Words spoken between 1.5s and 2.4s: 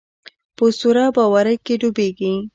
کې ډوبېږي.